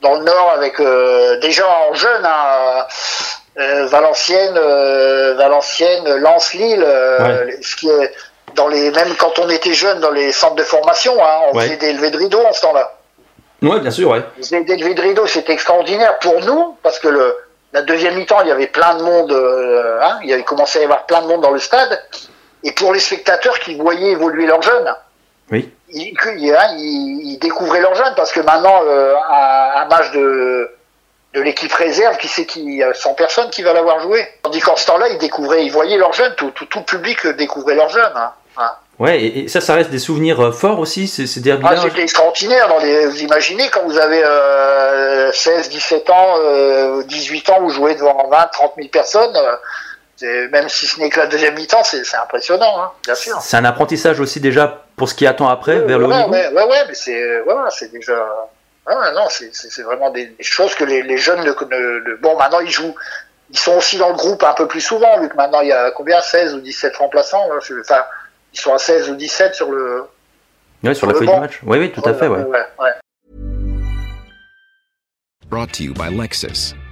[0.00, 2.86] Dans le Nord avec euh, des gens en jeunes, hein,
[3.58, 6.86] euh, Valenciennes, euh, Valenciennes, Lens, Lille,
[7.62, 8.12] ce qui est
[8.54, 11.64] dans les même quand on était jeune dans les centres de formation, hein, on Ouais.
[11.64, 12.94] faisait des levées de rideau en ce temps-là.
[13.62, 14.22] Ouais, bien sûr, ouais.
[14.38, 17.36] On faisait des levées de rideau, c'était extraordinaire pour nous parce que le
[17.74, 20.78] la deuxième mi-temps, il y avait plein de monde, euh, hein, il y avait commencé
[20.78, 22.02] à y avoir plein de monde dans le stade,
[22.64, 24.94] et pour les spectateurs qui voyaient évoluer leurs jeunes
[25.50, 25.72] Oui.
[25.94, 30.70] hein, ils découvraient leurs jeunes parce que maintenant euh, un, un match de
[31.34, 34.26] de l'équipe réserve qui sait qui il y a 100 personnes qui va l'avoir joué
[34.42, 37.26] tandis qu'en ce temps-là ils découvraient ils voyaient leurs jeunes tout, tout, tout le public
[37.36, 38.32] découvrait leurs jeunes hein.
[38.56, 38.70] Hein.
[38.98, 41.82] Ouais, et, et ça, ça reste des souvenirs euh, forts aussi, ces, ces Ah, derbys-là.
[41.82, 47.50] c'était extraordinaire dans les vous imaginez quand vous avez euh, 16 17 ans euh, 18
[47.50, 49.54] ans vous jouez devant 20 30 000 personnes euh,
[50.22, 53.56] même si ce n'est que la deuxième mi-temps c'est c'est impressionnant hein, bien sûr c'est
[53.56, 56.30] un apprentissage aussi déjà pour ce qui attend après, vers le haut ouais, niveau.
[56.32, 58.14] ouais, ouais, ouais, mais c'est ouais, c'est déjà.
[58.88, 62.16] Non, c'est c'est- c'est vraiment des, des choses que les, les jeunes ne, ne- ne-
[62.16, 62.94] Bon, maintenant ils jouent.
[63.50, 65.72] Ils sont aussi dans le groupe un peu plus souvent, vu que maintenant il y
[65.72, 67.44] a combien 16 ou 17 remplaçants.
[67.60, 68.02] je- Enfin,
[68.54, 70.04] ils sont à 16 ou 17 sur le.
[70.82, 71.60] Ouais, sur la le feuille du match.
[71.66, 72.38] Oui, oui, tout à fait, ouais.
[72.42, 72.90] ouais, ouais.
[75.48, 76.74] Brought to you by Lexus.